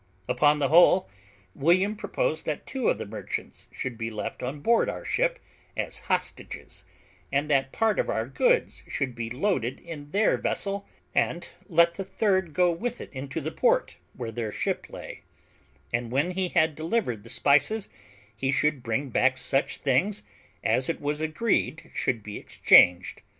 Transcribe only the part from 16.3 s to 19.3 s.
he had delivered the spices, he should bring